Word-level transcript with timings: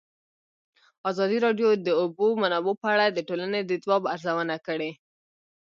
ازادي 1.09 1.37
راډیو 1.45 1.69
د 1.75 1.81
د 1.87 1.89
اوبو 2.01 2.25
منابع 2.41 2.73
په 2.81 2.87
اړه 2.93 3.05
د 3.09 3.19
ټولنې 3.27 3.61
د 3.63 3.71
ځواب 3.83 4.03
ارزونه 4.13 4.55
کړې. 4.67 4.91